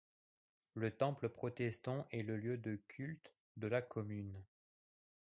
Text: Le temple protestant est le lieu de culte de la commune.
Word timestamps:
Le 0.73 0.89
temple 0.89 1.29
protestant 1.29 2.07
est 2.09 2.23
le 2.23 2.35
lieu 2.35 2.57
de 2.57 2.75
culte 2.87 3.35
de 3.57 3.67
la 3.67 3.83
commune. 3.83 4.43